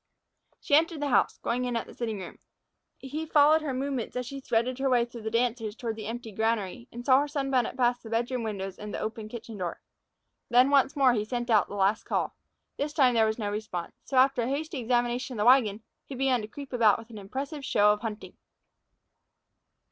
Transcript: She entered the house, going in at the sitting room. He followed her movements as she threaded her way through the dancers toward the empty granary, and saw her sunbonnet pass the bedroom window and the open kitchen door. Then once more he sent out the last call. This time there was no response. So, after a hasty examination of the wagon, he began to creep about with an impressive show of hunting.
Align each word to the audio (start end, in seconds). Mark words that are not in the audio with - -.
She 0.59 0.73
entered 0.73 0.99
the 0.99 1.09
house, 1.09 1.37
going 1.43 1.63
in 1.65 1.75
at 1.75 1.85
the 1.85 1.93
sitting 1.93 2.17
room. 2.17 2.39
He 2.97 3.23
followed 3.27 3.61
her 3.61 3.71
movements 3.71 4.15
as 4.15 4.25
she 4.25 4.39
threaded 4.41 4.79
her 4.79 4.89
way 4.89 5.05
through 5.05 5.21
the 5.21 5.29
dancers 5.29 5.75
toward 5.75 5.95
the 5.95 6.07
empty 6.07 6.31
granary, 6.31 6.87
and 6.91 7.05
saw 7.05 7.19
her 7.19 7.27
sunbonnet 7.27 7.77
pass 7.77 8.01
the 8.01 8.09
bedroom 8.09 8.41
window 8.41 8.71
and 8.79 8.91
the 8.91 8.99
open 8.99 9.29
kitchen 9.29 9.59
door. 9.59 9.79
Then 10.49 10.71
once 10.71 10.95
more 10.95 11.13
he 11.13 11.23
sent 11.23 11.51
out 11.51 11.67
the 11.67 11.75
last 11.75 12.03
call. 12.03 12.33
This 12.77 12.93
time 12.93 13.13
there 13.13 13.27
was 13.27 13.37
no 13.37 13.51
response. 13.51 13.93
So, 14.05 14.17
after 14.17 14.41
a 14.41 14.49
hasty 14.49 14.79
examination 14.79 15.35
of 15.35 15.43
the 15.43 15.47
wagon, 15.47 15.83
he 16.03 16.15
began 16.15 16.41
to 16.41 16.47
creep 16.47 16.73
about 16.73 16.97
with 16.97 17.11
an 17.11 17.19
impressive 17.19 17.63
show 17.63 17.93
of 17.93 18.01
hunting. 18.01 18.35